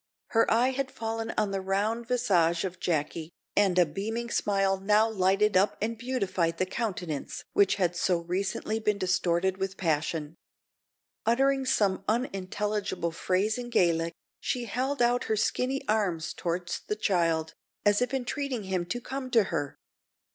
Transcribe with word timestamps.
Her 0.29 0.49
eye 0.51 0.69
had 0.71 0.89
fallen 0.89 1.31
on 1.37 1.51
the 1.51 1.61
round 1.61 2.07
visage 2.07 2.63
of 2.63 2.79
Jacky, 2.79 3.29
and 3.55 3.77
a 3.77 3.85
beaming 3.85 4.31
smile 4.31 4.79
now 4.79 5.07
lighted 5.07 5.55
up 5.55 5.77
and 5.79 5.95
beautified 5.95 6.57
the 6.57 6.65
countenance 6.65 7.43
which 7.53 7.75
had 7.75 7.95
so 7.95 8.17
recently 8.17 8.79
been 8.79 8.97
distorted 8.97 9.57
with 9.57 9.77
passion. 9.77 10.37
Uttering 11.27 11.67
some 11.67 12.03
unintelligible 12.07 13.11
phrase 13.11 13.59
in 13.59 13.69
Gaelic, 13.69 14.15
she 14.39 14.65
held 14.65 15.03
out 15.03 15.25
her 15.25 15.37
skinny 15.37 15.87
arms 15.87 16.33
towards 16.33 16.79
the 16.87 16.95
child, 16.95 17.53
as 17.85 18.01
if 18.01 18.11
entreating 18.11 18.63
him 18.63 18.87
to 18.87 19.01
come 19.01 19.29
to 19.29 19.43
her. 19.53 19.77